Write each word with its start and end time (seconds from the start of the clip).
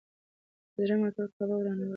د 0.73 0.75
زړه 0.85 0.95
ماتول 1.01 1.27
کعبه 1.35 1.55
ورانول 1.57 1.81
دي. 1.87 1.89